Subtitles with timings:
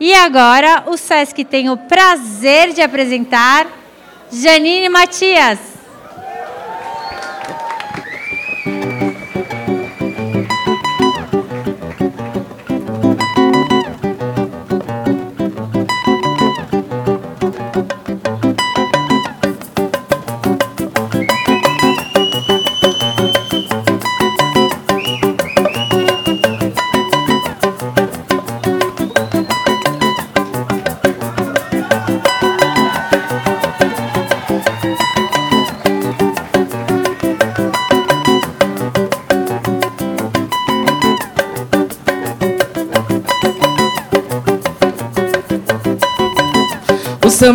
[0.00, 3.66] E agora o SESC tem o prazer de apresentar
[4.30, 5.77] Janine Matias.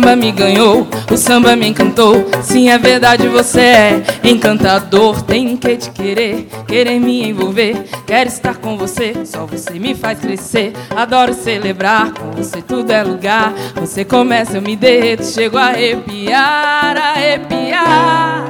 [0.04, 2.26] Samba me ganhou, o samba me encantou.
[2.42, 5.22] Sim, é verdade, você é encantador.
[5.22, 7.86] Tenho que te querer, querer me envolver.
[8.06, 10.74] Quero estar com você, só você me faz crescer.
[10.94, 13.54] Adoro celebrar, com você tudo é lugar.
[13.76, 18.44] Você começa, eu me derreto, chego a arrepiar, arrepiar.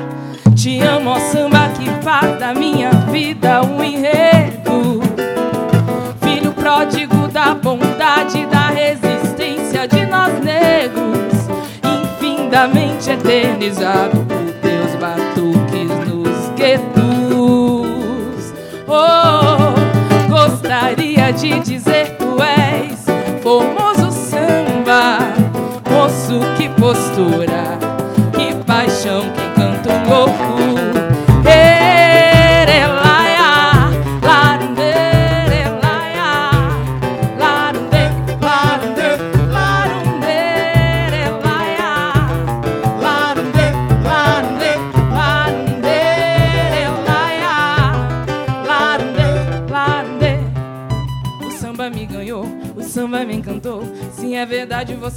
[0.57, 5.01] Te amo, ó samba que faz da minha vida um enredo.
[6.21, 8.54] Filho pródigo da bondade, da
[12.65, 16.95] eternamente eternizado por teus batuques nos guetos.
[18.87, 19.75] Oh,
[20.29, 23.05] gostaria de dizer tu és
[23.43, 25.19] formoso samba,
[25.91, 27.79] moço que postura,
[28.33, 30.74] que paixão, que canto louco.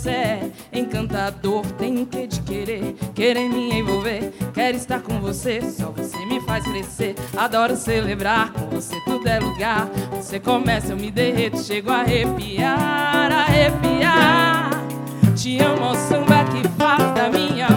[0.07, 1.65] Você é encantador.
[1.77, 4.33] Tenho que te querer, querer me envolver.
[4.53, 7.15] Quero estar com você, só você me faz crescer.
[7.35, 9.87] Adoro celebrar, com você tudo é lugar.
[10.13, 14.69] Você começa, eu me derreto, chego a arrepiar, arrepiar.
[15.35, 17.76] Te amo, samba que faz da minha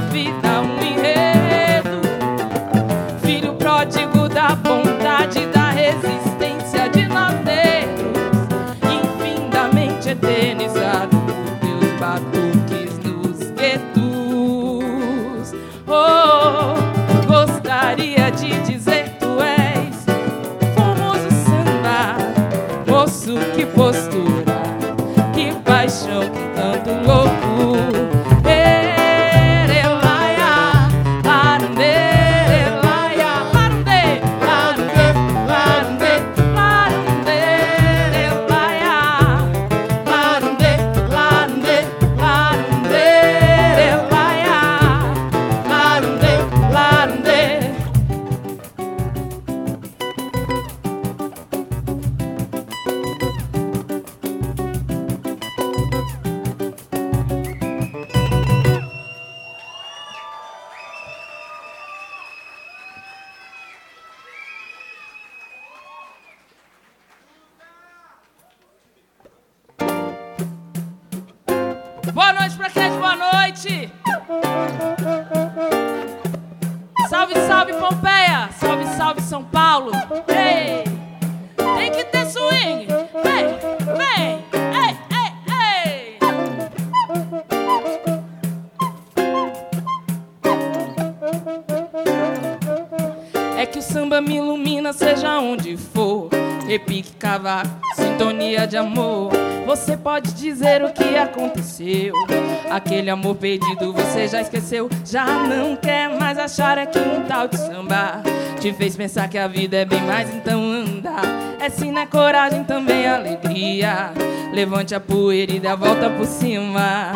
[103.11, 107.49] Aquele amor perdido você já esqueceu, já não quer mais achar é que um tal
[107.49, 108.23] de samba
[108.61, 111.11] te fez pensar que a vida é bem mais, então anda.
[111.59, 114.13] É sim na coragem também alegria.
[114.53, 117.13] Levante a poeira e dê a volta por cima.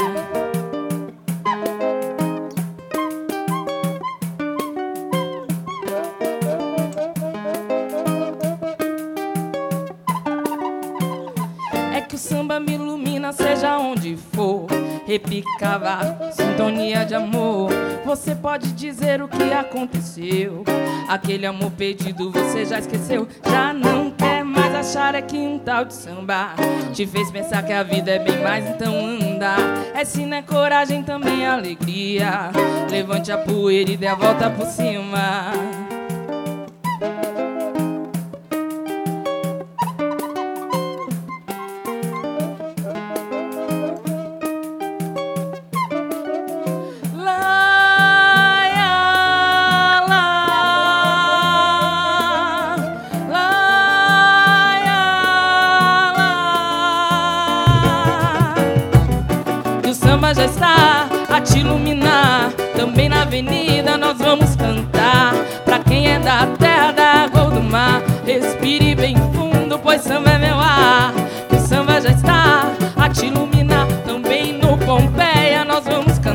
[15.15, 17.71] Repicava sintonia de amor.
[18.05, 20.65] Você pode dizer o que aconteceu.
[21.09, 25.85] Aquele amor perdido você já esqueceu, já não quer mais achar é que um tal
[25.85, 26.55] de samba
[26.93, 29.55] te fez pensar que a vida é bem mais, então anda.
[29.95, 32.51] É sim, é coragem também alegria.
[32.91, 35.53] Levante a poeira e dê a volta por cima.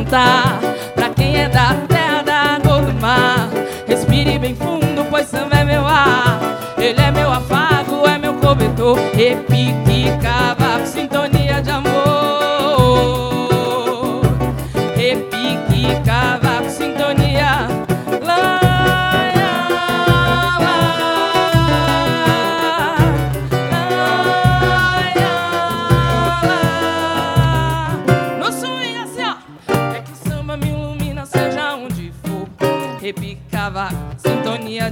[0.09, 0.59] Cantar.
[0.95, 3.49] Pra quem é da terra, da água do mar,
[3.87, 6.39] respire bem fundo, pois samba é meu ar.
[6.77, 10.58] Ele é meu afago, é meu cobertor, repique, cavaco,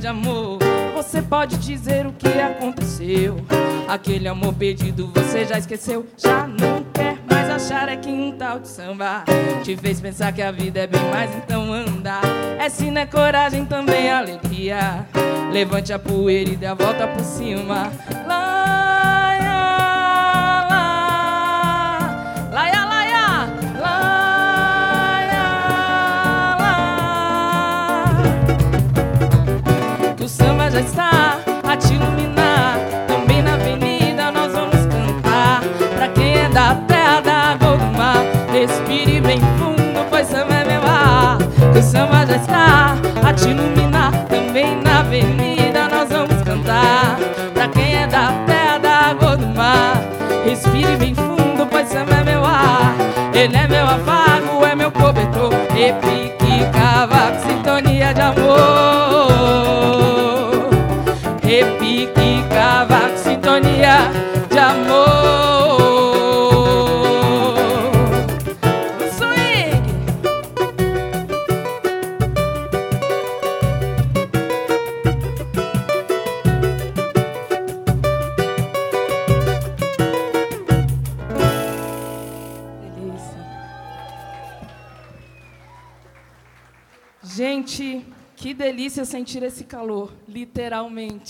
[0.07, 0.59] amor.
[0.95, 3.38] Você pode dizer o que aconteceu.
[3.88, 6.06] Aquele amor perdido você já esqueceu.
[6.18, 9.24] Já não quer mais achar é que um tal de samba
[9.63, 12.21] te fez pensar que a vida é bem mais, então anda.
[12.59, 15.06] É sim, é coragem, também alegria.
[15.51, 17.92] Levante a poeira e dê a volta por cima.
[43.37, 44.11] Te iluminar.
[44.27, 47.17] Também na avenida nós vamos cantar.
[47.53, 50.01] Pra quem é da terra, da água do mar,
[50.43, 52.95] respire bem fundo, pois samba é meu ar.
[53.33, 56.26] Ele é meu afago, é meu cobertor, repique,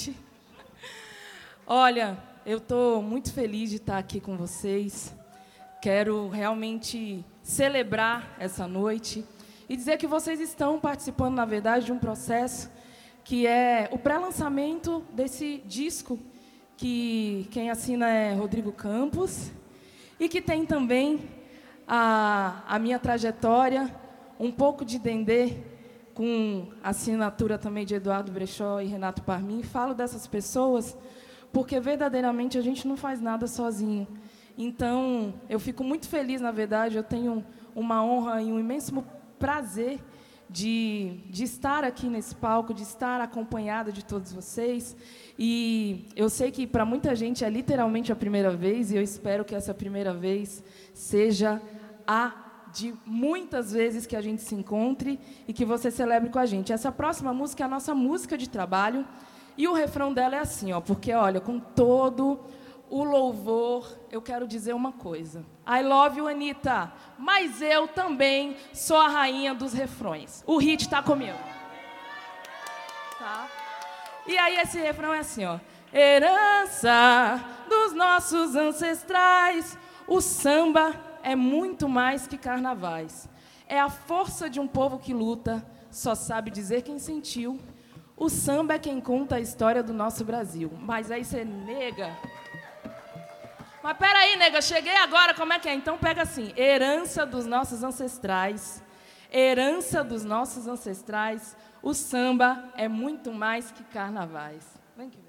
[0.08, 0.16] literalmente.
[1.66, 5.14] Olha, eu estou muito feliz de estar aqui com vocês.
[5.82, 9.26] Quero realmente celebrar essa noite
[9.70, 12.70] e dizer que vocês estão participando, na verdade, de um processo
[13.24, 16.18] que é o pré-lançamento desse disco,
[16.78, 19.52] que quem assina é Rodrigo Campos,
[20.18, 21.28] e que tem também
[21.86, 23.94] a, a minha trajetória,
[24.40, 25.58] um pouco de Dendê,
[26.18, 30.98] com assinatura também de Eduardo Brechó e Renato Parmin, falo dessas pessoas
[31.54, 34.08] porque verdadeiramente a gente não faz nada sozinho.
[34.58, 39.06] Então, eu fico muito feliz, na verdade, eu tenho uma honra e um imenso
[39.38, 40.00] prazer
[40.50, 44.98] de, de estar aqui nesse palco, de estar acompanhada de todos vocês.
[45.38, 49.46] E eu sei que para muita gente é literalmente a primeira vez, e eu espero
[49.46, 50.64] que essa primeira vez
[50.96, 51.62] seja
[52.08, 52.47] a
[52.78, 56.72] de muitas vezes que a gente se encontre e que você celebre com a gente.
[56.72, 59.06] Essa próxima música é a nossa música de trabalho
[59.58, 62.40] e o refrão dela é assim, ó, porque olha, com todo
[62.88, 65.44] o louvor, eu quero dizer uma coisa.
[65.68, 70.44] I love you, Anitta, mas eu também sou a rainha dos refrões.
[70.46, 71.38] O hit está comigo.
[73.18, 73.48] Tá?
[74.28, 75.60] E aí esse refrão é assim, ó.
[75.92, 79.76] Herança dos nossos ancestrais,
[80.08, 83.28] o samba é muito mais que carnavais.
[83.68, 87.60] É a força de um povo que luta, só sabe dizer quem sentiu.
[88.16, 90.72] O samba é quem conta a história do nosso Brasil.
[90.80, 92.18] Mas aí você nega.
[93.84, 95.74] Mas peraí, nega, cheguei agora, como é que é?
[95.74, 98.82] Então pega assim: herança dos nossos ancestrais.
[99.30, 101.58] Herança dos nossos ancestrais.
[101.84, 104.64] O samba é muito mais que carnavais.
[104.96, 105.28] Vem aqui.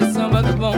[0.00, 0.72] Fazer samba do bom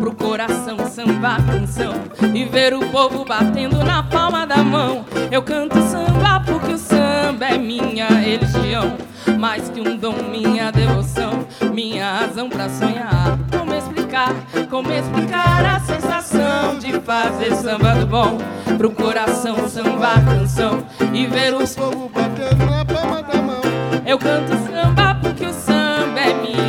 [0.00, 1.92] Pro coração samba canção
[2.34, 5.04] E ver o povo batendo na palma da mão.
[5.30, 8.96] Eu canto samba porque o samba é minha religião
[9.38, 13.38] Mais que um dom, minha devoção Minha razão pra sonhar.
[13.50, 14.34] Como explicar,
[14.70, 18.38] como explicar a sensação De fazer samba do bom
[18.78, 23.60] Pro coração samba canção E ver o povo batendo na palma da mão.
[24.06, 26.62] Eu canto samba porque o samba é minha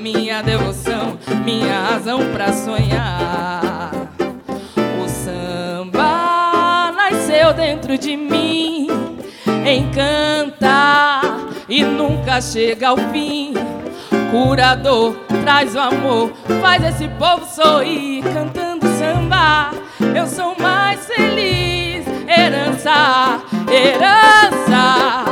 [0.00, 3.90] minha devoção, minha razão pra sonhar.
[5.02, 8.88] O samba nasceu dentro de mim,
[9.66, 11.20] encanta
[11.68, 13.54] e nunca chega ao fim.
[14.30, 19.70] Curador, traz o amor, faz esse povo sorrir, cantando samba.
[20.14, 23.40] Eu sou mais feliz, herança,
[23.70, 25.29] herança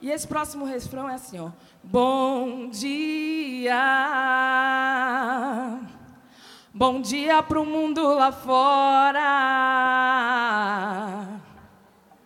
[0.00, 1.50] E esse próximo refrão é assim, ó.
[1.84, 3.74] Bom dia.
[6.72, 9.18] Bom dia pro mundo lá fora.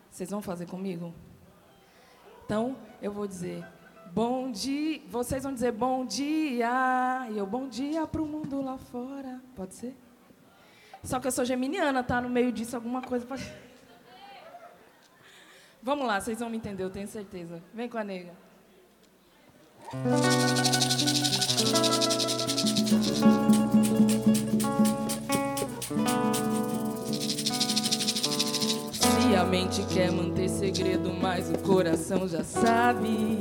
[0.08, 1.12] Vocês vão fazer comigo?
[2.44, 3.66] Então, eu vou dizer
[4.14, 5.02] bom dia.
[5.08, 7.26] Vocês vão dizer bom dia.
[7.32, 9.42] E eu bom dia pro mundo lá fora.
[9.56, 9.96] Pode ser?
[11.02, 12.20] Só que eu sou geminiana, tá?
[12.20, 13.42] No meio disso alguma coisa pode
[15.84, 17.62] Vamos lá, vocês vão me entender, eu tenho certeza.
[17.74, 18.32] Vem com a nega.
[28.98, 33.40] Se a mente quer manter segredo, mas o coração já sabe.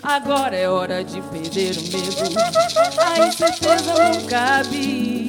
[0.00, 2.38] Agora é hora de perder o medo.
[3.00, 5.21] A incerteza não cabe.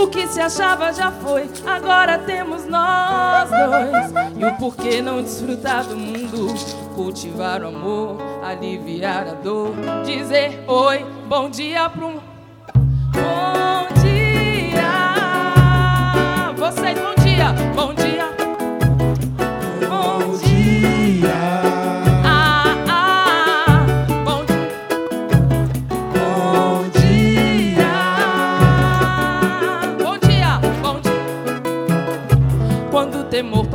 [0.00, 4.34] O que se achava já foi, agora temos nós dois.
[4.34, 6.54] E o porquê não desfrutar do mundo?
[6.94, 9.74] Cultivar o amor, aliviar a dor.
[10.06, 12.14] Dizer oi, bom dia pro.
[13.12, 14.90] Bom dia!
[16.56, 17.52] Vocês, bom dia!
[17.74, 17.99] Bom dia!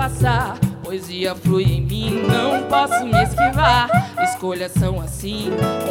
[0.05, 3.89] Passar, poesia flui em mim, não posso me esquivar.
[4.21, 5.49] Escolhas são assim,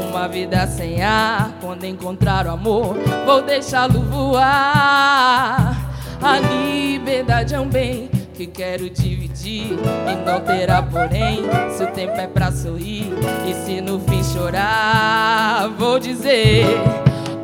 [0.09, 1.51] uma vida sem ar.
[1.61, 5.77] Quando encontrar o amor, vou deixá-lo voar.
[6.23, 11.43] A liberdade é um bem que quero dividir e não terá porém.
[11.77, 13.13] Se o tempo é pra sorrir
[13.49, 16.67] e se no fim chorar, vou dizer.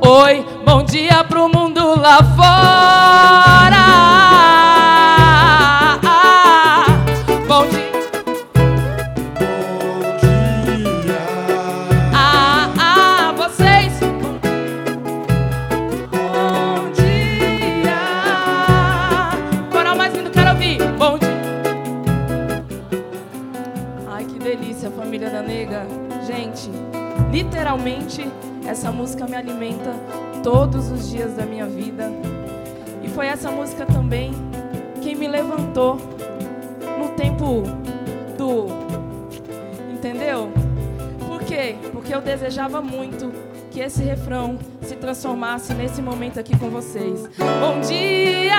[0.00, 3.81] Oi, bom dia pro mundo lá fora.
[28.80, 29.92] Essa música me alimenta
[30.42, 32.10] todos os dias da minha vida.
[33.02, 34.32] E foi essa música também
[35.02, 35.96] quem me levantou
[36.99, 37.62] no tempo
[38.38, 38.68] do.
[39.92, 40.50] Entendeu?
[41.28, 41.76] Por quê?
[41.92, 43.30] Porque eu desejava muito
[43.70, 47.28] que esse refrão se transformasse nesse momento aqui com vocês.
[47.37, 48.56] Bom dia!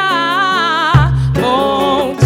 [1.34, 2.21] Bom dia!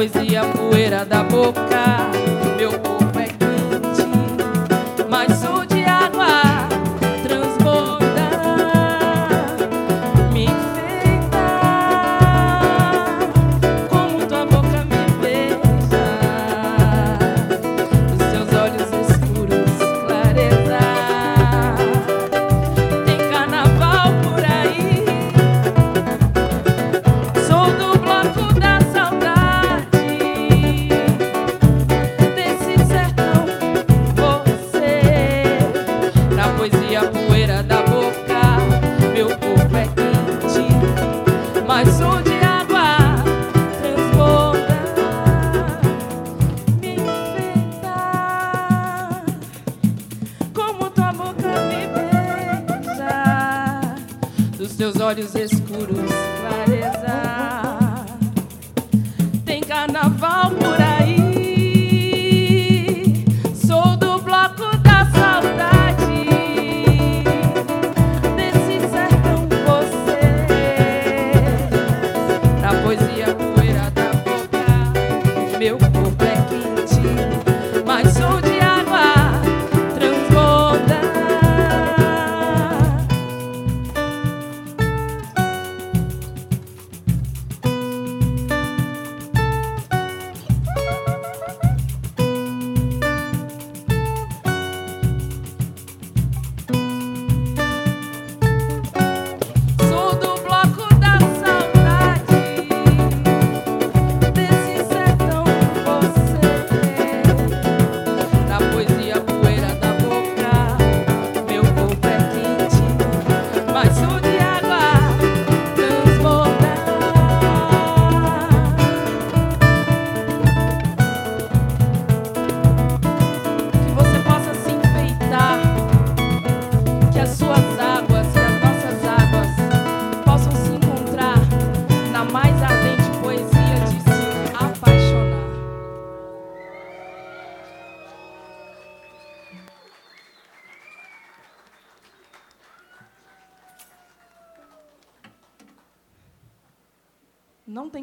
[0.00, 2.19] poesia poeira da boca.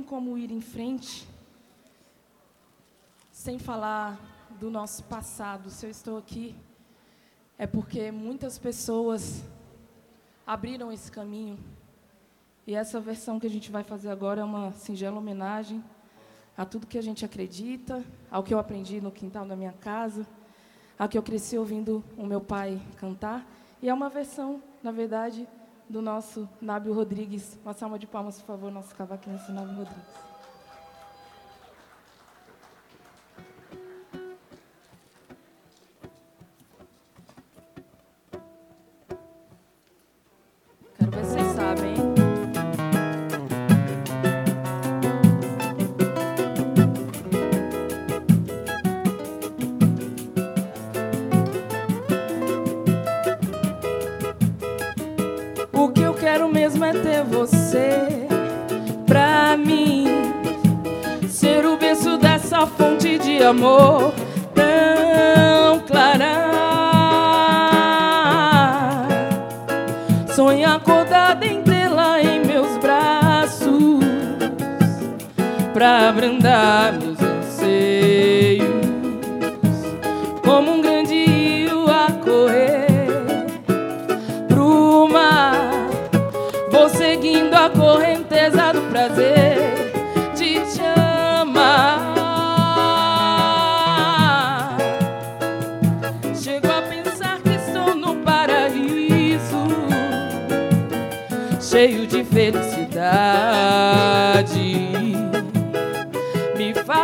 [0.04, 1.28] Como ir em frente
[3.32, 4.20] sem falar
[4.60, 5.70] do nosso passado.
[5.70, 6.56] Se eu estou aqui,
[7.58, 9.44] é porque muitas pessoas
[10.46, 11.58] abriram esse caminho.
[12.66, 15.84] E essa versão que a gente vai fazer agora é uma singela homenagem
[16.58, 20.28] a tudo que a gente acredita, ao que eu aprendi no quintal da minha casa,
[21.00, 23.46] ao que eu cresci ouvindo o meu pai cantar.
[23.82, 25.48] E é uma versão, na verdade,
[25.90, 27.58] do nosso Nábio Rodrigues.
[27.64, 30.27] Uma salva de palmas, por favor, nosso cavaquinho, Nábio Rodrigues.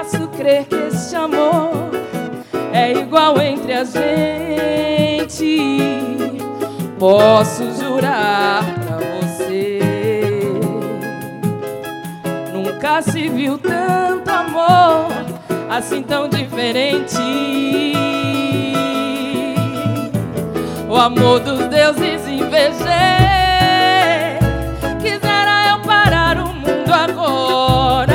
[0.04, 1.72] posso crer que este amor
[2.74, 5.58] é igual entre a gente.
[7.00, 9.80] Posso jurar pra você,
[12.52, 15.08] nunca se viu tanto amor
[15.70, 17.18] assim tão diferente.
[20.90, 22.84] O amor dos deuses invejei.
[25.02, 28.13] Quisera eu parar o mundo agora.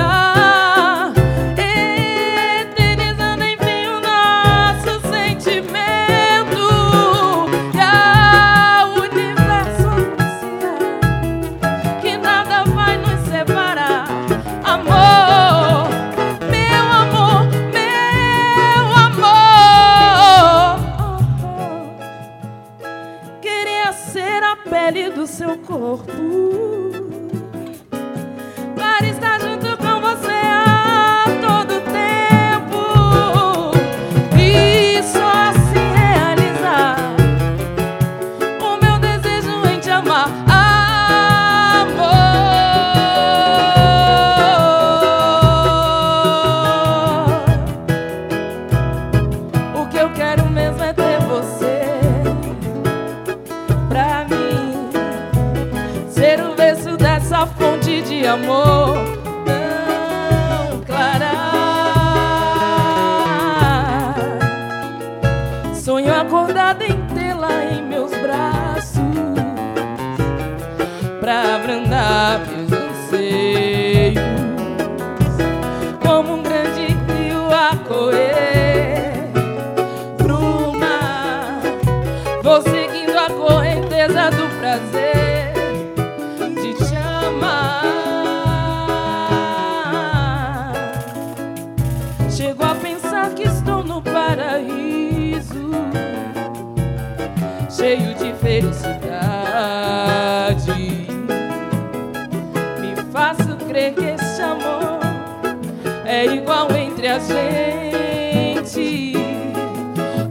[107.20, 109.14] gente.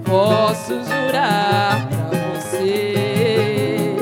[0.05, 3.95] Posso jurar pra você,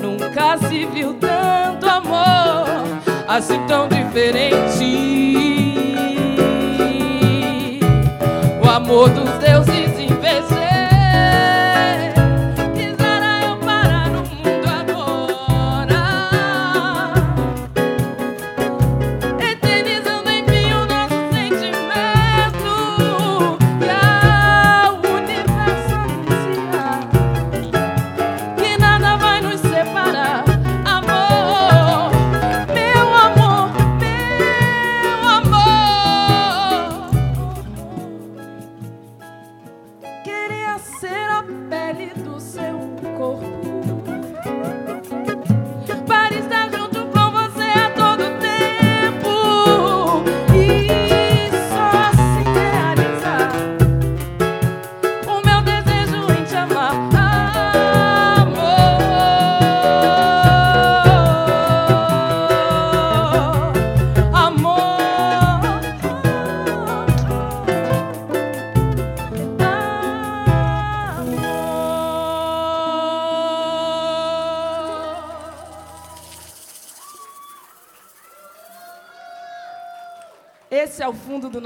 [0.00, 2.82] nunca se viu tanto amor
[3.28, 5.20] assim tão diferente.
[8.64, 9.71] O amor dos deuses.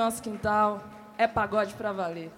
[0.07, 0.81] nosso quintal
[1.19, 2.31] é pagode para valer.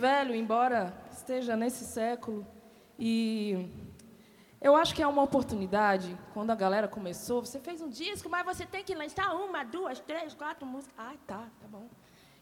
[0.00, 2.46] Velho, embora esteja nesse século,
[2.98, 3.68] e
[4.60, 8.44] eu acho que é uma oportunidade, quando a galera começou, você fez um disco, mas
[8.44, 10.94] você tem que lançar uma, duas, três, quatro músicas.
[10.98, 11.86] Ah, tá, tá bom.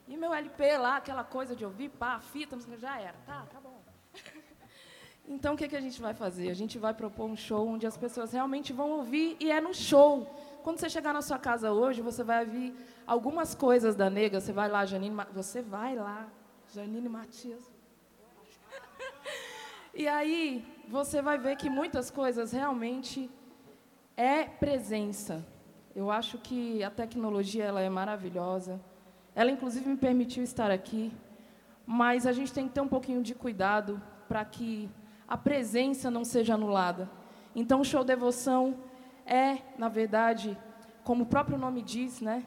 [0.07, 3.18] E meu LP lá, aquela coisa de ouvir, pá, fita, já era.
[3.27, 3.83] Tá, tá bom.
[5.31, 6.49] Então, o que, que a gente vai fazer?
[6.49, 9.75] A gente vai propor um show onde as pessoas realmente vão ouvir e é no
[9.75, 10.25] show.
[10.62, 12.75] Quando você chegar na sua casa hoje, você vai ouvir
[13.07, 14.40] algumas coisas da nega.
[14.40, 16.27] Você vai lá, Janine, você vai lá,
[16.74, 17.62] Janine Matias.
[19.94, 23.31] e aí, você vai ver que muitas coisas realmente
[24.16, 25.46] é presença.
[25.96, 28.78] Eu acho que a tecnologia ela é maravilhosa.
[29.35, 31.11] Ela, inclusive, me permitiu estar aqui.
[31.87, 34.90] Mas a gente tem que ter um pouquinho de cuidado para que
[35.26, 37.11] a presença não seja anulada.
[37.54, 38.78] Então, o show devoção
[39.24, 40.57] é, na verdade,
[41.02, 42.44] como o próprio nome diz, né,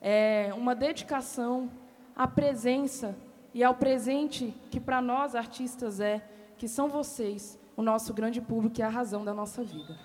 [0.00, 1.70] é uma dedicação
[2.16, 3.16] à presença
[3.54, 6.26] e ao presente que para nós artistas é,
[6.58, 9.96] que são vocês, o nosso grande público e a razão da nossa vida.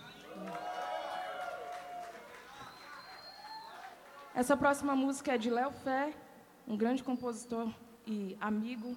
[4.34, 6.14] Essa próxima música é de Léo Fé,
[6.68, 7.68] um grande compositor
[8.06, 8.96] e amigo,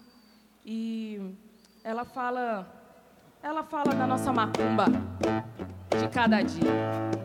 [0.65, 1.35] e
[1.83, 2.81] ela fala
[3.43, 4.85] ela fala da nossa macumba
[5.99, 7.20] de cada dia.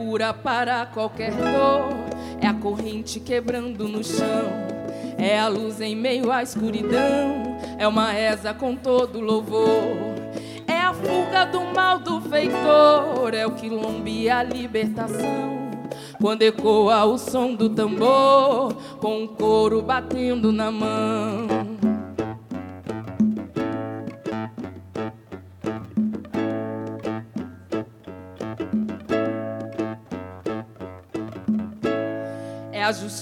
[0.00, 1.90] Cura para qualquer dor,
[2.40, 4.50] é a corrente quebrando no chão,
[5.18, 9.98] é a luz em meio à escuridão, é uma reza com todo louvor.
[10.66, 15.70] É a fuga do mal do feitor, é o quilombo e a libertação.
[16.18, 21.39] Quando ecoa o som do tambor, com o couro batendo na mão.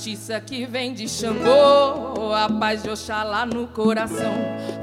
[0.08, 4.32] Justiça que vem de Xangô, a paz de Oxalá no coração,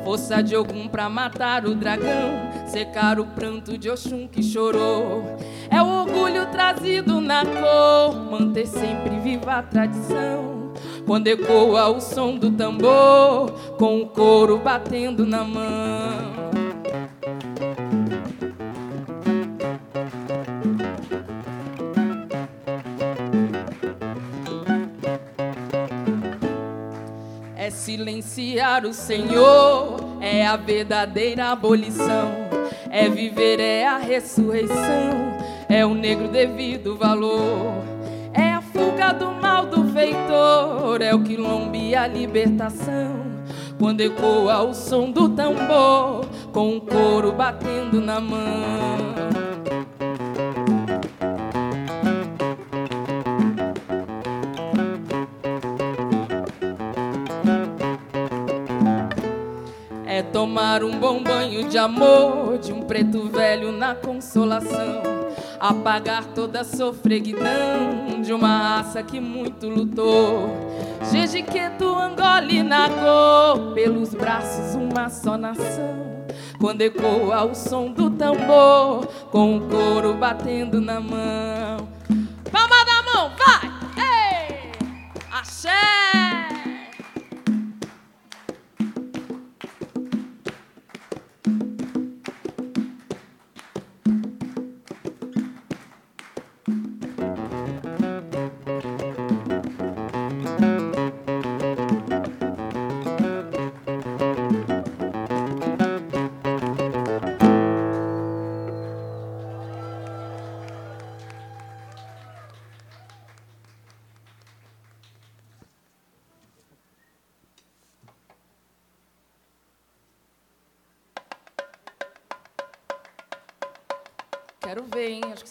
[0.03, 5.23] força de Ogum pra matar o dragão, secar o pranto de Oxum que chorou.
[5.69, 10.73] É o orgulho trazido na cor, manter sempre viva a tradição.
[11.07, 16.35] Quando ecoa o som do tambor, com o couro batendo na mão.
[27.86, 32.45] Silenciar o Senhor, é a verdadeira abolição.
[32.89, 35.26] É viver, é a ressurreição
[35.69, 37.84] é o negro devido valor.
[38.34, 43.26] É a fuga do mal do feitor, é o quilombo e a libertação.
[43.80, 49.44] Quando ecoa o som do tambor, com o couro batendo na mão.
[60.45, 65.01] Tomar um bom banho de amor de um preto velho na consolação
[65.60, 70.55] apagar toda a sofreguidão de uma raça que muito lutou.
[71.12, 71.95] Jejiqueto,
[72.47, 76.27] e Nagô, pelos braços uma só nação.
[76.60, 81.89] Quando ecoa o som do tambor, com o couro batendo na mão.
[82.51, 83.71] Palma da mão, vai!
[83.97, 84.71] Ei!
[85.31, 86.24] Axé!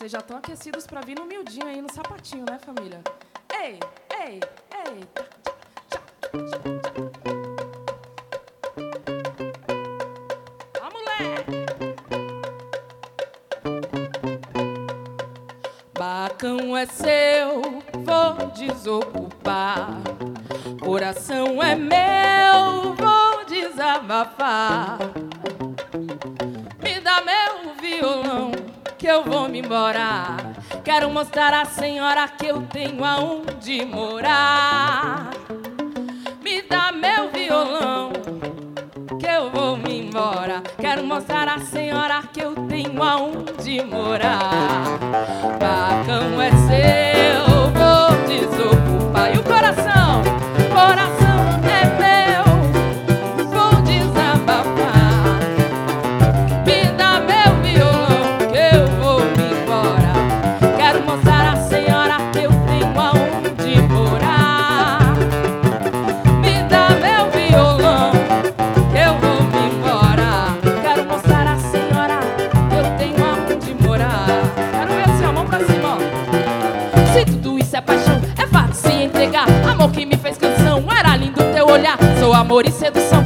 [0.05, 3.01] Vocês já estão aquecidos para vir no miudinho aí, no sapatinho, né, família?
[3.59, 3.81] Ei,
[4.21, 4.38] ei,
[4.85, 5.01] ei.
[10.79, 11.17] Vamos lá!
[15.99, 17.62] Bacão é seu,
[18.05, 19.88] vou desocupar.
[20.85, 24.99] Coração é meu, vou desabafar.
[29.64, 30.37] embora.
[30.85, 35.31] Quero mostrar à senhora que eu tenho aonde morar.
[36.42, 38.12] Me dá meu violão,
[39.18, 40.62] que eu vou me embora.
[40.79, 44.98] Quero mostrar à senhora que eu tenho aonde morar.
[45.59, 49.35] Bacão é seu, vou desocupar.
[49.35, 50.04] E o coração?
[82.45, 83.23] amor e sedução.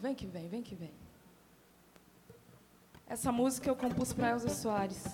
[0.00, 0.92] vem que vem, vem que vem.
[3.06, 5.04] Essa música eu compus para Elza Soares.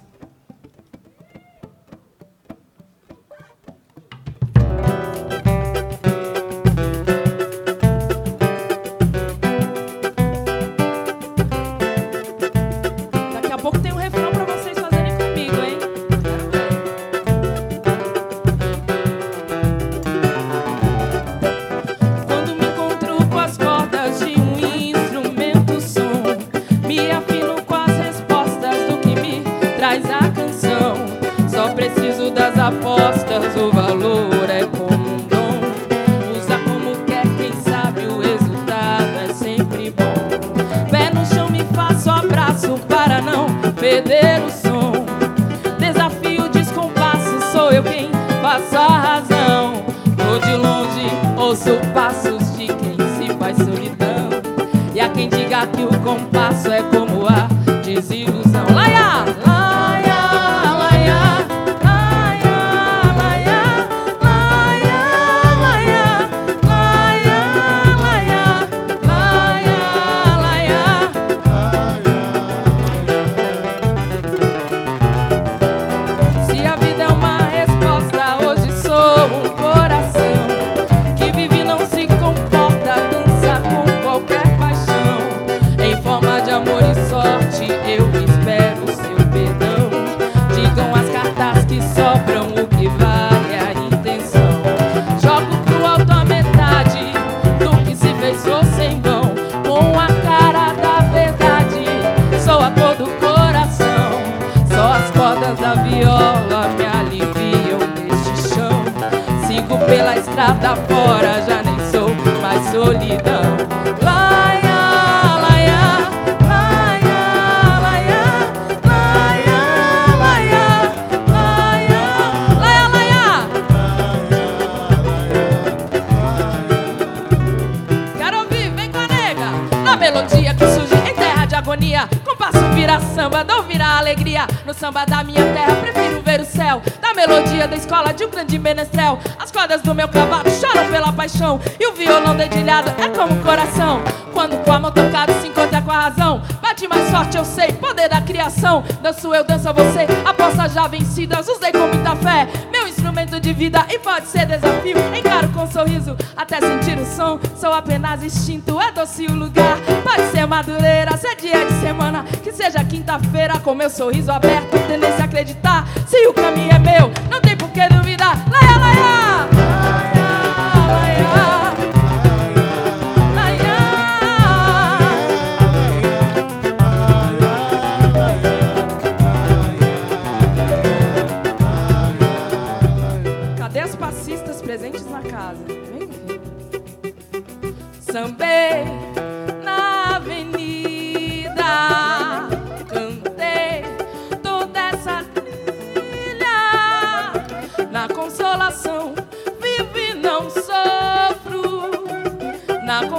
[163.96, 164.75] Sorriso aberto,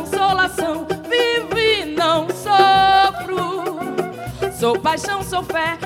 [0.07, 3.77] consolação, vivo e não sofro.
[4.57, 5.77] Sou paixão, sou fé,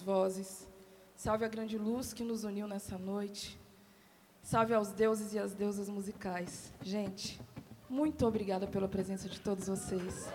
[0.00, 0.68] vozes.
[1.14, 3.58] Salve a grande luz que nos uniu nessa noite.
[4.42, 6.72] Salve aos deuses e às deusas musicais.
[6.82, 7.40] Gente,
[7.88, 10.28] muito obrigada pela presença de todos vocês.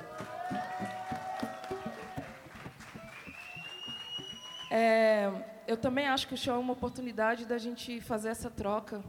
[4.69, 5.31] É,
[5.67, 9.03] eu também acho que o show é uma oportunidade da gente fazer essa troca.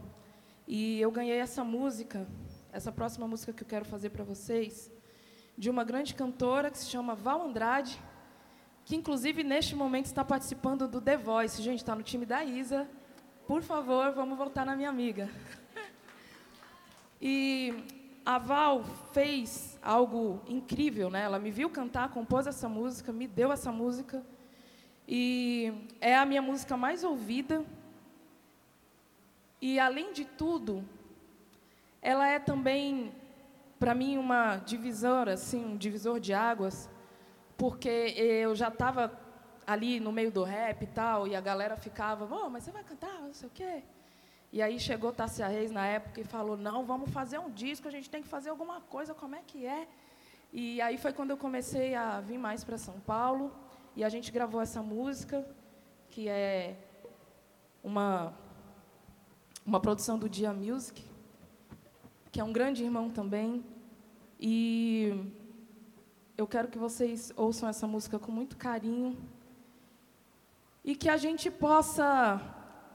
[0.67, 2.27] E eu ganhei essa música,
[2.71, 4.91] essa próxima música que eu quero fazer para vocês,
[5.57, 8.01] de uma grande cantora que se chama Val Andrade,
[8.87, 11.61] que inclusive neste momento está participando do The Voice.
[11.61, 12.87] Gente, está no time da Isa.
[13.45, 15.29] Por favor, vamos voltar na minha amiga.
[17.21, 17.83] E
[18.25, 21.23] a Val fez algo incrível, né?
[21.23, 24.23] Ela me viu cantar, compôs essa música, me deu essa música.
[25.05, 27.65] E é a minha música mais ouvida.
[29.61, 30.81] E além de tudo,
[32.01, 33.11] ela é também
[33.77, 36.89] para mim uma divisora, assim, um divisor de águas,
[37.57, 39.11] porque eu já estava
[39.65, 42.83] ali no meio do rap e tal, e a galera ficava, "Ô, mas você vai
[42.83, 43.83] cantar, não sei o quê.
[44.51, 47.91] E aí chegou Tássia Reis na época e falou, não, vamos fazer um disco, a
[47.91, 49.87] gente tem que fazer alguma coisa, como é que é?
[50.53, 53.53] E aí foi quando eu comecei a vir mais para São Paulo,
[53.93, 55.45] e a gente gravou essa música,
[56.09, 56.77] que é
[57.83, 58.33] uma,
[59.65, 61.03] uma produção do Dia Music,
[62.31, 63.65] que é um grande irmão também.
[64.39, 65.13] E
[66.37, 69.17] eu quero que vocês ouçam essa música com muito carinho
[70.85, 72.39] e que a gente possa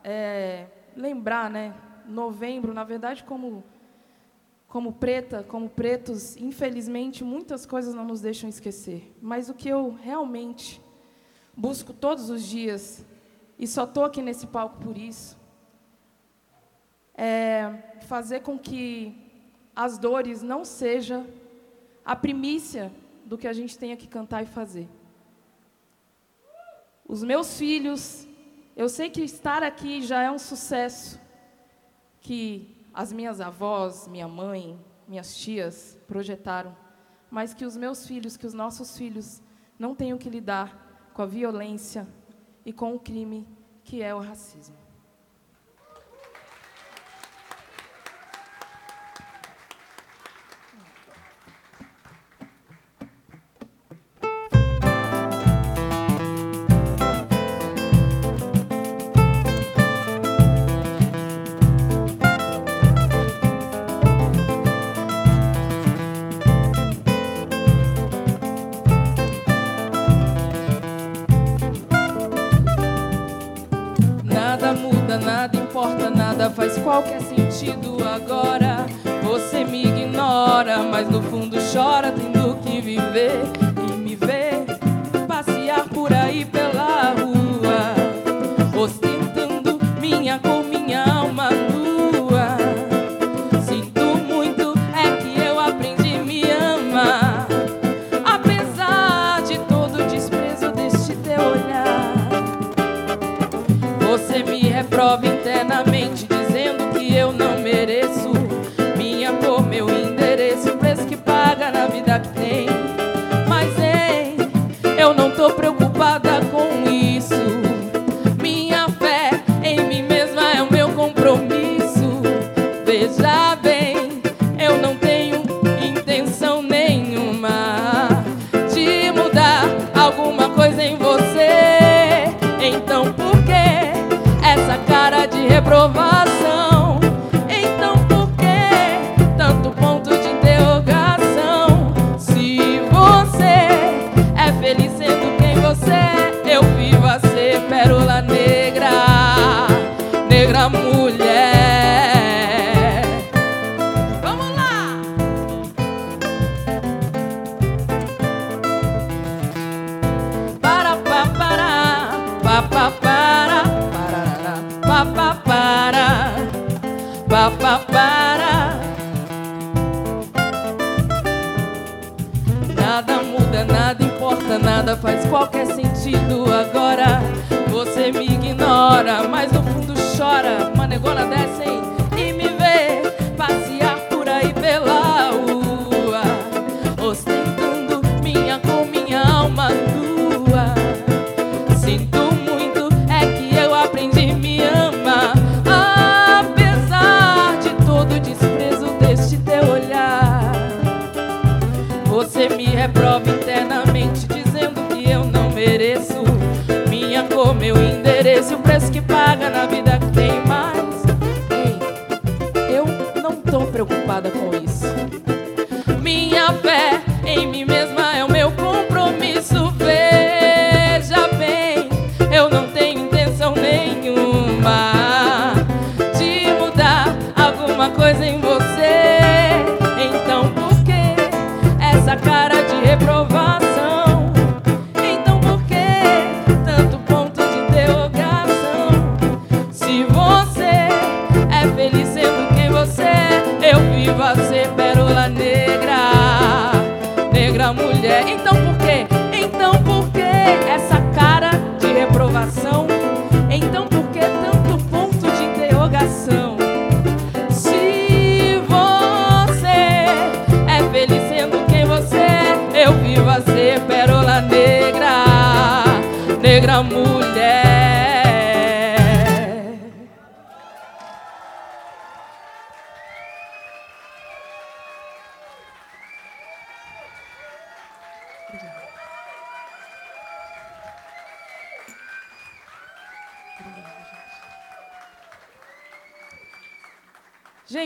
[0.05, 1.75] é, lembrar, né?
[2.07, 3.65] Novembro, na verdade, como
[4.69, 9.15] como preta, como pretos, infelizmente muitas coisas não nos deixam esquecer.
[9.21, 10.81] Mas o que eu realmente
[11.55, 13.05] busco todos os dias
[13.59, 15.37] e só estou aqui nesse palco por isso
[17.15, 19.15] é fazer com que
[19.77, 21.27] as dores não seja
[22.03, 22.91] a primícia
[23.25, 24.89] do que a gente tenha que cantar e fazer.
[27.07, 28.27] Os meus filhos,
[28.77, 31.21] eu sei que estar aqui já é um sucesso
[32.21, 36.77] que as minhas avós, minha mãe, minhas tias projetaram,
[37.31, 39.43] mas que os meus filhos, que os nossos filhos
[39.79, 42.07] não tenham que lidar com a violência
[42.65, 43.47] e com o crime
[43.85, 44.82] que é o racismo.
[76.93, 78.85] Qualquer sentido agora.
[79.23, 81.23] Você me ignora, mas no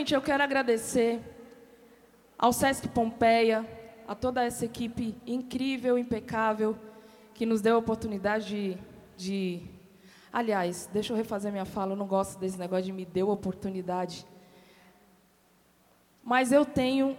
[0.07, 1.20] Gente, eu quero agradecer
[2.38, 3.68] ao Sesc Pompeia,
[4.07, 6.78] a toda essa equipe incrível, impecável,
[7.34, 8.78] que nos deu a oportunidade de,
[9.16, 9.62] de.
[10.32, 14.24] Aliás, deixa eu refazer minha fala, eu não gosto desse negócio de me deu oportunidade.
[16.22, 17.18] Mas eu tenho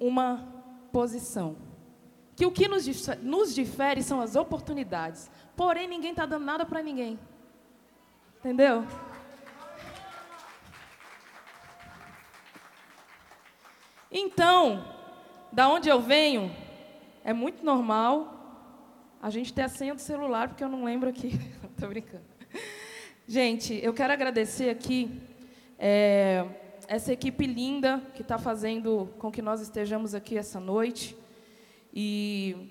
[0.00, 0.44] uma
[0.90, 1.54] posição.
[2.34, 5.30] Que o que nos dife- nos difere são as oportunidades.
[5.54, 7.16] Porém, ninguém está dando nada para ninguém.
[8.40, 8.84] Entendeu?
[14.16, 14.84] Então,
[15.50, 16.54] da onde eu venho,
[17.24, 21.32] é muito normal a gente ter a senha do celular, porque eu não lembro aqui.
[21.76, 22.22] Tô brincando.
[23.26, 25.20] Gente, eu quero agradecer aqui
[25.76, 26.46] é,
[26.86, 31.16] essa equipe linda que está fazendo com que nós estejamos aqui essa noite.
[31.92, 32.70] E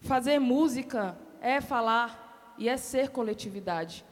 [0.00, 4.02] fazer música é falar e é ser coletividade.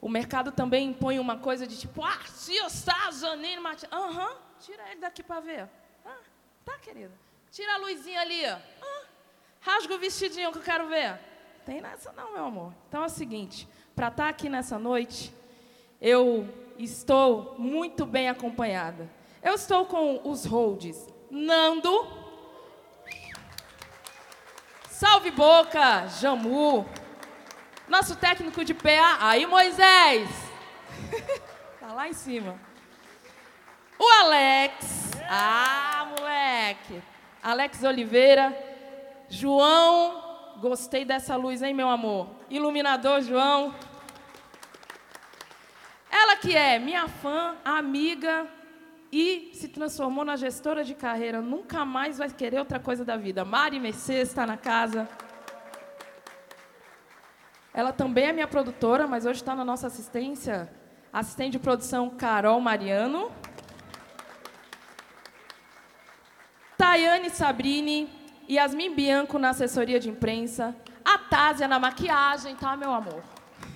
[0.00, 3.90] O mercado também impõe uma coisa de tipo, ah, se eu está Janine Martins.
[3.90, 5.68] Aham, tira ele daqui para ver.
[6.06, 6.20] Ah,
[6.64, 7.12] tá, querida.
[7.50, 8.44] Tira a luzinha ali.
[8.46, 9.04] Ah,
[9.60, 11.18] rasga o vestidinho que eu quero ver.
[11.66, 12.72] Tem nessa não, meu amor.
[12.88, 15.34] Então é o seguinte, para estar aqui nessa noite,
[16.00, 16.48] eu
[16.78, 19.10] estou muito bem acompanhada.
[19.42, 22.06] Eu estou com os holds Nando,
[24.88, 26.86] Salve Boca, Jamu,
[27.88, 30.28] nosso técnico de PA, aí Moisés,
[31.80, 32.71] tá lá em cima.
[35.34, 37.02] Ah, moleque!
[37.42, 38.54] Alex Oliveira,
[39.28, 42.28] João, gostei dessa luz, hein, meu amor?
[42.50, 43.74] Iluminador João.
[46.10, 48.46] Ela que é minha fã, amiga
[49.10, 53.44] e se transformou na gestora de carreira, nunca mais vai querer outra coisa da vida.
[53.44, 55.08] Mari Mercedes está na casa.
[57.72, 60.70] Ela também é minha produtora, mas hoje está na nossa assistência,
[61.10, 63.32] assistente de produção Carol Mariano.
[66.82, 68.10] Tayane Sabrini,
[68.50, 70.74] Yasmin Bianco na assessoria de imprensa,
[71.04, 73.22] a Tásia na maquiagem, tá, meu amor?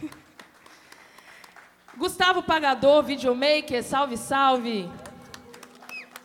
[1.97, 4.91] Gustavo Pagador, videomaker, salve, salve.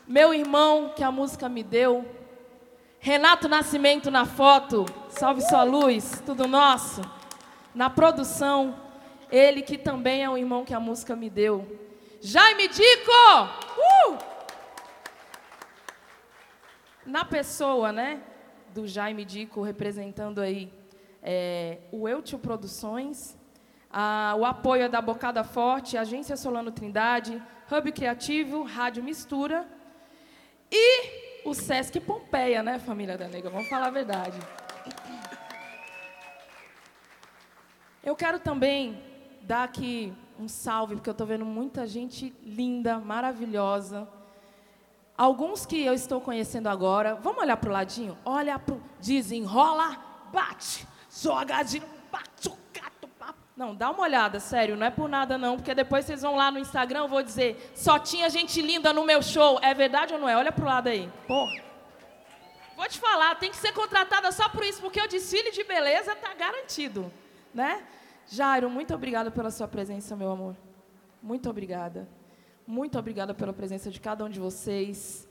[0.08, 2.04] Meu irmão, que a música me deu.
[2.98, 7.04] Renato Nascimento na foto, salve sua luz, tudo nosso.
[7.76, 8.76] Na produção,
[9.32, 11.80] ele que também é o irmão que a música me deu.
[12.20, 13.12] Jaime Dico!
[13.78, 14.31] Uh!
[17.06, 18.22] Na pessoa, né,
[18.74, 20.72] do Jaime Dico, representando aí
[21.22, 23.38] é, o Eutio Produções,
[23.90, 29.68] a, o apoio é da Bocada Forte, Agência Solano Trindade, Hub Criativo, Rádio Mistura
[30.72, 33.50] e o Sesc Pompeia, né, família da Nega?
[33.50, 34.38] Vamos falar a verdade.
[38.04, 39.02] Eu quero também
[39.42, 44.08] dar aqui um salve, porque eu estou vendo muita gente linda, maravilhosa,
[45.22, 48.18] Alguns que eu estou conhecendo agora, vamos olhar para o ladinho?
[48.26, 49.96] Olha para desenrola,
[50.34, 51.80] bate, joga de
[52.12, 53.38] bate o gato, papo.
[53.56, 56.50] Não, dá uma olhada, sério, não é por nada não, porque depois vocês vão lá
[56.50, 59.60] no Instagram, eu vou dizer, só tinha gente linda no meu show.
[59.62, 60.36] É verdade ou não é?
[60.36, 61.08] Olha para o lado aí.
[61.28, 61.62] Porra.
[62.76, 66.14] Vou te falar, tem que ser contratada só por isso, porque o desfile de beleza
[66.14, 67.14] está garantido,
[67.54, 67.86] né?
[68.26, 70.56] Jairo, muito obrigada pela sua presença, meu amor.
[71.22, 72.10] Muito obrigada.
[72.72, 75.28] Muito obrigada pela presença de cada um de vocês.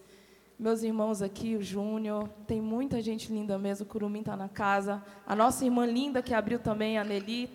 [0.58, 5.02] Meus irmãos aqui, o Júnior, tem muita gente linda mesmo, o Curumim está na casa.
[5.26, 7.48] A nossa irmã linda que abriu também, a Nelly,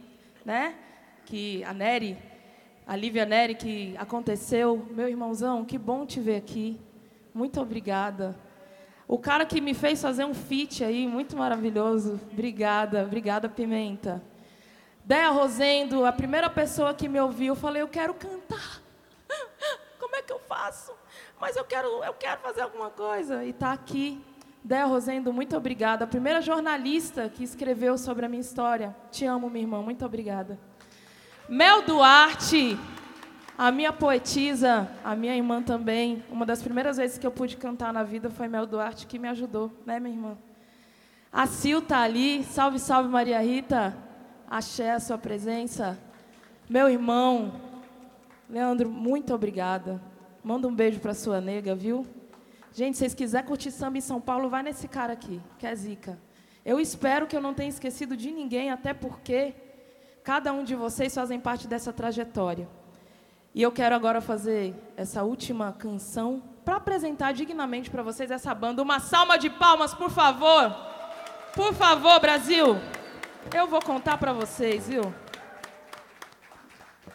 [0.43, 0.73] né?
[1.23, 2.17] Que, a Nery,
[2.87, 4.87] a Lívia Nery, que aconteceu.
[4.89, 6.81] Meu irmãozão, que bom te ver aqui.
[7.31, 8.35] Muito obrigada.
[9.07, 12.19] O cara que me fez fazer um feat aí, muito maravilhoso.
[12.31, 14.19] Obrigada, obrigada, Pimenta.
[15.03, 18.83] Déa Rosendo, a primeira pessoa que me ouviu, eu falei, eu quero cantar
[20.15, 20.93] como é que eu faço?
[21.39, 23.43] Mas eu quero, eu quero fazer alguma coisa.
[23.43, 24.23] E está aqui.
[24.63, 26.05] Déa Rosendo, muito obrigada.
[26.05, 28.95] A primeira jornalista que escreveu sobre a minha história.
[29.11, 29.81] Te amo, minha irmã.
[29.81, 30.59] Muito obrigada.
[31.47, 32.77] Mel Duarte,
[33.55, 36.23] a minha poetisa, a minha irmã também.
[36.31, 39.27] Uma das primeiras vezes que eu pude cantar na vida foi Mel Duarte que me
[39.27, 40.37] ajudou, né, minha irmã?
[41.31, 42.43] A Sil tá ali.
[42.43, 43.95] Salve, salve, Maria Rita.
[44.49, 45.99] Axé a sua presença.
[46.67, 47.61] Meu irmão,
[48.49, 50.01] Leandro, muito obrigada.
[50.45, 52.05] Manda um beijo para sua nega, viu?
[52.71, 55.73] Gente, se vocês quiserem curtir samba em São Paulo, vai nesse cara aqui, que é
[55.73, 56.19] zica.
[56.63, 59.55] Eu espero que eu não tenha esquecido de ninguém, até porque
[60.23, 62.69] cada um de vocês fazem parte dessa trajetória.
[63.55, 68.83] E eu quero agora fazer essa última canção para apresentar dignamente para vocês essa banda.
[68.83, 70.75] Uma salva de palmas, por favor.
[71.55, 72.77] Por favor, Brasil.
[73.51, 75.11] Eu vou contar para vocês, viu?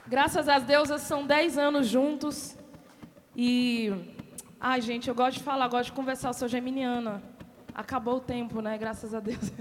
[0.04, 2.58] Graças às deusas, são 10 anos juntos.
[3.34, 3.92] E.
[4.60, 7.22] Ai, gente, eu gosto de falar, gosto de conversar, eu sou geminiana.
[7.74, 8.76] Acabou o tempo, né?
[8.76, 9.52] Graças a Deus.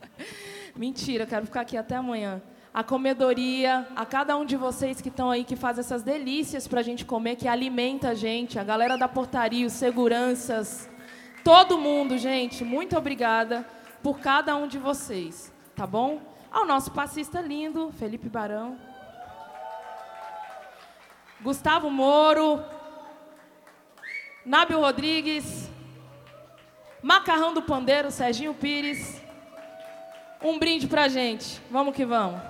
[0.76, 2.42] Mentira, quero ficar aqui até amanhã.
[2.74, 6.80] A comedoria, a cada um de vocês que estão aí, que faz essas delícias para
[6.80, 10.88] a gente comer, que alimenta a gente, a galera da portaria, os seguranças,
[11.44, 13.66] todo mundo, gente, muito obrigada
[14.02, 16.22] por cada um de vocês, tá bom?
[16.50, 18.78] Ao nosso passista lindo, Felipe Barão.
[21.42, 22.62] Gustavo Moro,
[24.44, 25.70] Nábio Rodrigues,
[27.00, 29.20] Macarrão do Pandeiro, Serginho Pires.
[30.42, 31.60] Um brinde pra gente.
[31.70, 32.40] Vamos que vamos.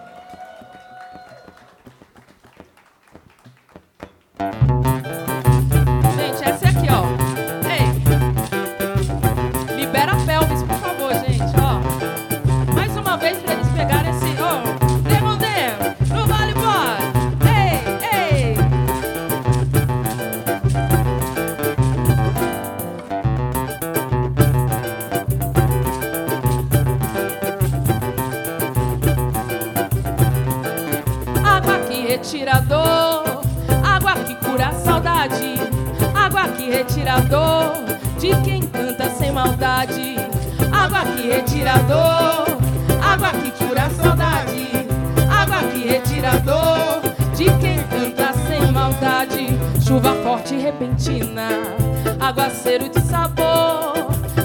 [52.21, 53.93] Aguaceiro de sabor,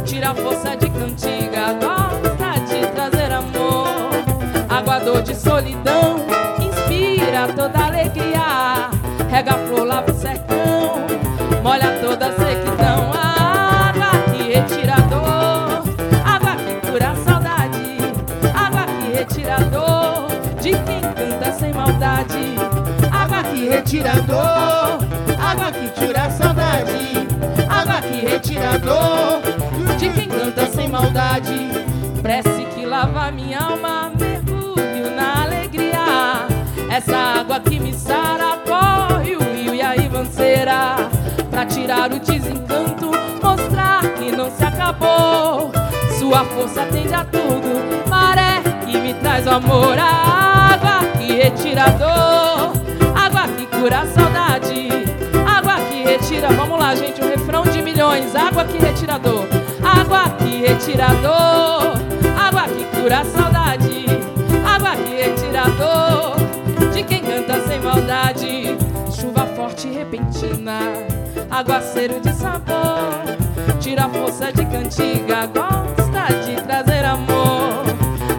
[0.04, 4.10] tira a força de cantiga, gosta de trazer amor.
[4.68, 6.26] Aguador de solidão,
[6.60, 8.90] inspira toda alegria,
[9.30, 11.06] rega a flor, lava o sertão,
[11.62, 13.12] molha toda a sequidão.
[13.14, 15.84] Água que retira a dor,
[16.26, 17.98] água que cura a saudade,
[18.56, 20.28] água que retira a dor
[20.60, 22.56] de quem canta sem maldade.
[23.12, 25.08] Água que retira a dor,
[25.40, 26.07] Água que a saudade.
[28.48, 29.42] Água que retira a dor
[29.98, 31.70] de quem canta sem maldade.
[32.22, 36.48] Prece que lava minha alma, mergulho na alegria.
[36.90, 40.96] Essa água que me sara, corre o rio e a ribanceira.
[41.50, 45.72] Pra tirar o desencanto, mostrar que não se acabou.
[46.18, 49.98] Sua força atende a tudo, maré que me traz o amor.
[50.00, 52.74] A água que retira dor,
[53.16, 54.90] água que cura a saudade.
[55.46, 57.57] Água que retira, vamos lá, gente, o refrão
[57.98, 58.36] milhões.
[58.36, 59.48] Água que retira a dor,
[59.84, 61.94] água que retira a dor,
[62.38, 64.06] água que cura a saudade.
[64.64, 68.78] Água que retira a dor de quem canta sem maldade.
[69.12, 70.80] Chuva forte e repentina,
[71.50, 73.36] aguaceiro de sabor.
[73.80, 77.84] Tira a força de cantiga, gosta de trazer amor.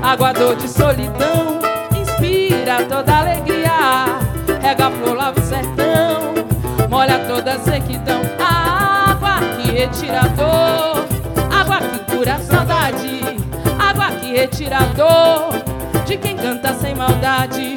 [0.01, 1.59] Aguador de solidão,
[2.01, 4.21] inspira toda alegria.
[4.63, 6.35] Rega a flor, lava o sertão,
[6.89, 8.21] molha toda a sequidão.
[8.39, 8.78] A água que
[9.79, 11.07] retira a dor,
[11.57, 13.21] água que cura a saudade.
[13.79, 17.77] Água que retira a dor de quem canta sem maldade.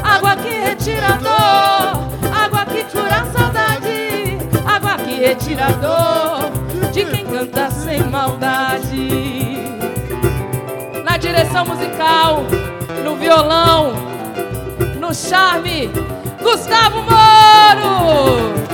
[0.00, 4.38] Água que retira a dor, água que cura a saudade.
[4.64, 9.58] Água que retira a dor de quem canta sem maldade.
[11.04, 12.44] Na direção musical,
[13.04, 13.94] no violão,
[15.00, 15.90] no charme,
[16.40, 18.69] Gustavo Moro!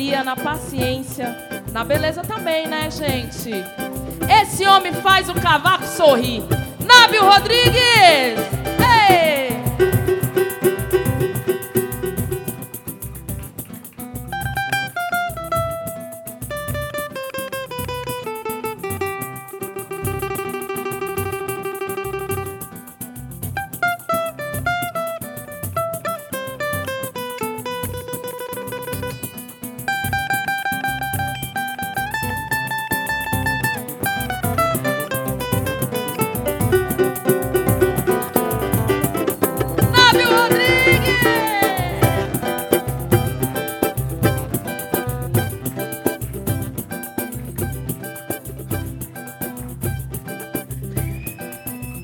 [0.00, 1.36] Na parceria, na paciência,
[1.72, 3.50] na beleza também, né, gente?
[4.42, 6.42] Esse homem faz o cavaco sorrir.
[6.82, 8.09] Nábio Rodrigues!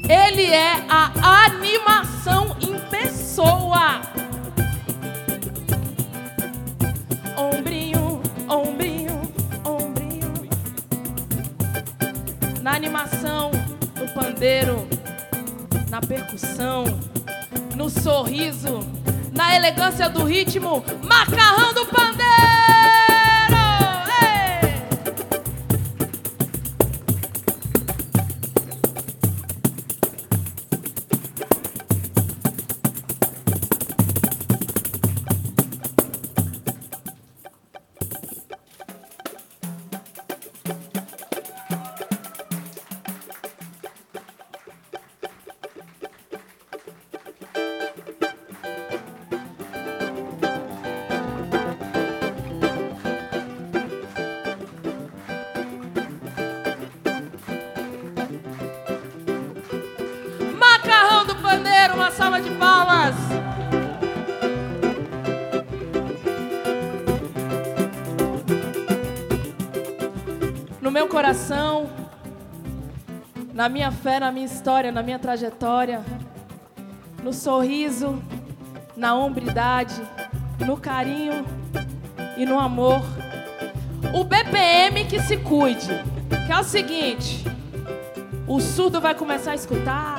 [0.08, 4.00] Ele é a animação em pessoa.
[7.36, 9.20] Ombrinho, ombrinho,
[9.64, 10.32] ombrinho.
[12.62, 13.50] Na animação,
[13.98, 14.86] no pandeiro,
[15.90, 16.84] na percussão,
[17.74, 18.80] no sorriso,
[19.32, 22.05] na elegância do ritmo, macarrão do pandeiro!
[70.96, 71.90] Meu coração,
[73.52, 76.00] na minha fé, na minha história, na minha trajetória,
[77.22, 78.18] no sorriso,
[78.96, 79.94] na hombridade,
[80.66, 81.44] no carinho
[82.38, 83.02] e no amor.
[84.14, 86.02] O BPM que se cuide,
[86.46, 87.44] que é o seguinte:
[88.48, 90.18] o surdo vai começar a escutar.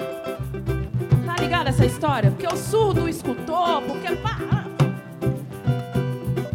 [1.26, 2.30] Tá ligado essa história?
[2.30, 4.10] Porque o surdo escutou, porque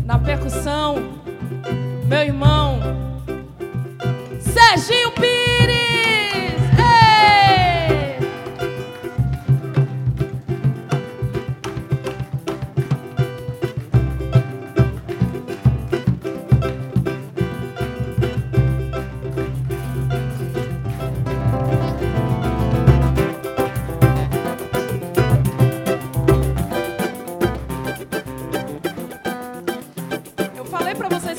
[0.04, 1.10] na percussão,
[2.06, 2.71] meu irmão
[30.92, 31.31] Eu falei pra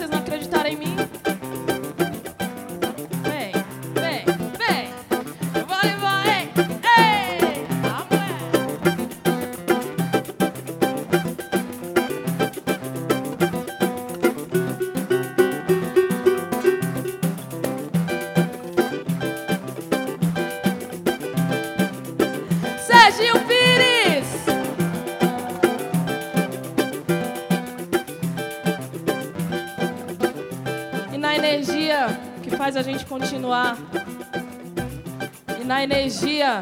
[35.84, 36.61] Energia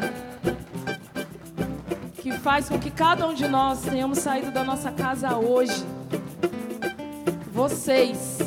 [2.20, 5.86] que faz com que cada um de nós tenhamos saído da nossa casa hoje.
[7.52, 8.38] Vocês.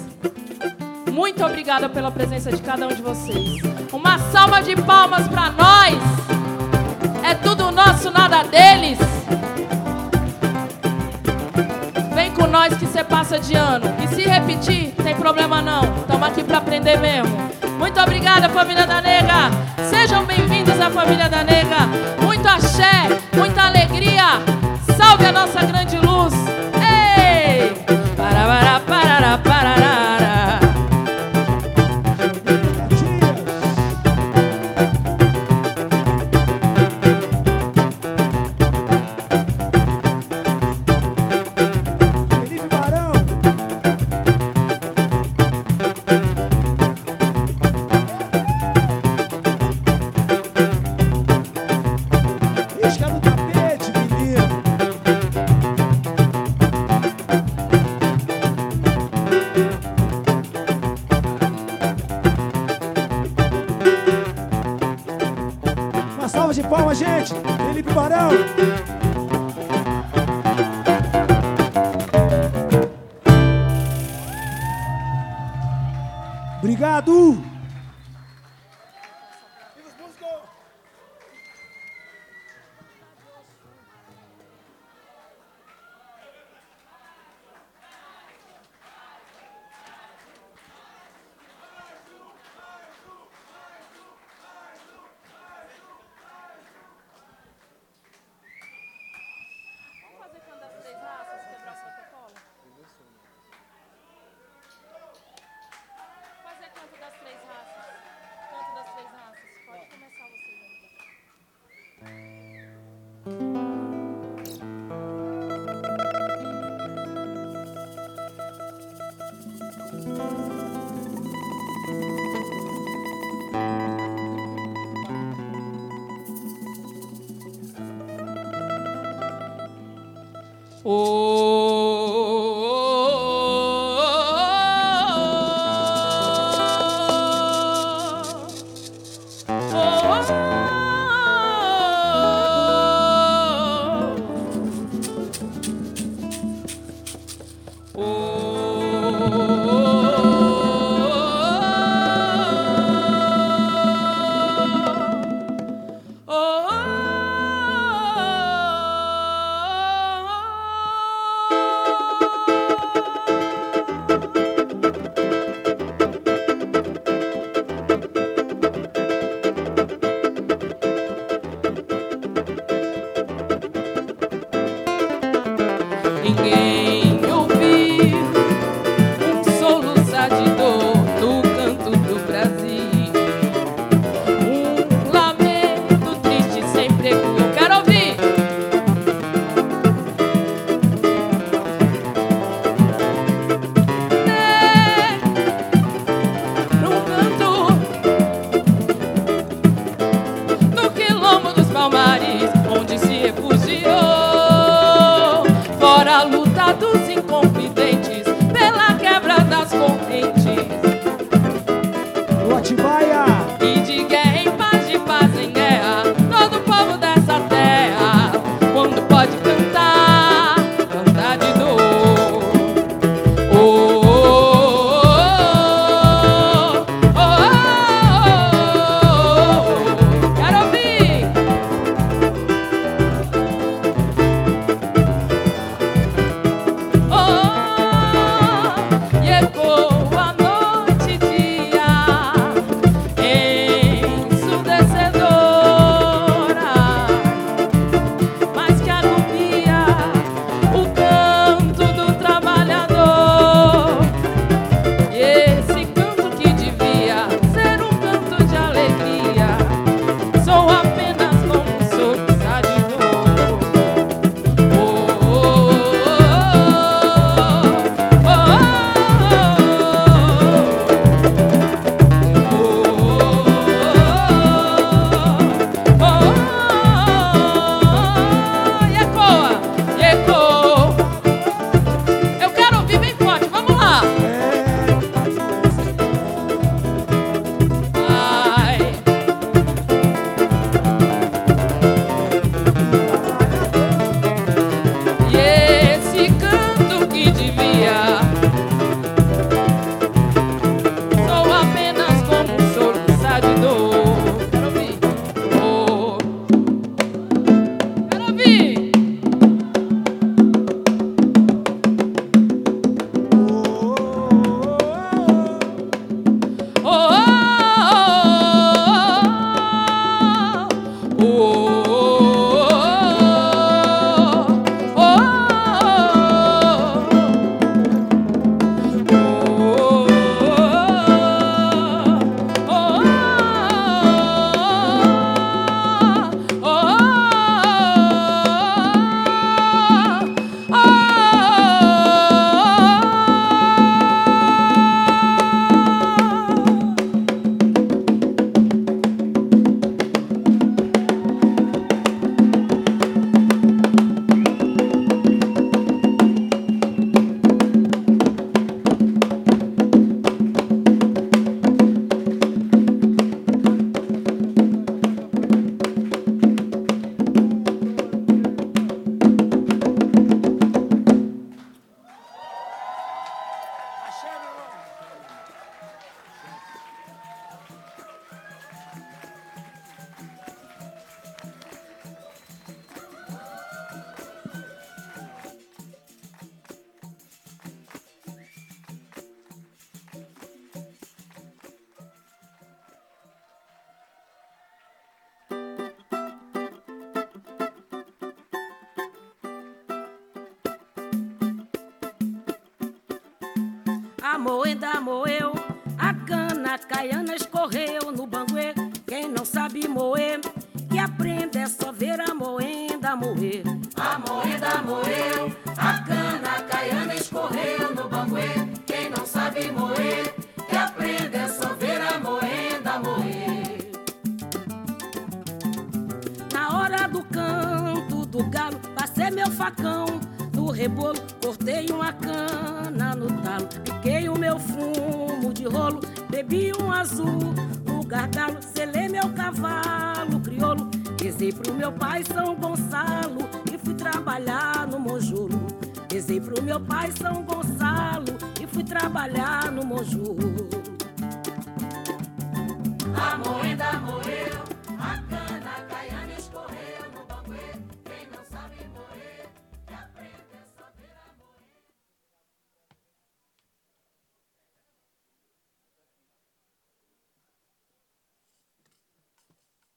[1.09, 3.61] Muito obrigada pela presença de cada um de vocês.
[3.93, 5.95] Uma salva de palmas para nós.
[7.23, 8.99] É tudo nosso, nada deles.
[12.13, 13.85] Vem com nós que você passa de ano.
[14.03, 15.83] E se repetir, tem problema não.
[16.01, 17.33] Estamos aqui para aprender mesmo.
[17.79, 19.64] Muito obrigada, família da Nega.
[20.85, 22.24] À família da Nega.